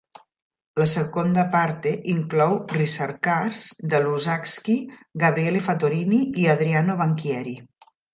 [0.81, 3.59] La "Seconda parte" inclou ricercars
[3.91, 4.77] de Luzzaschi,
[5.25, 7.55] Gabriele Fattorini i Adriano Banchieri.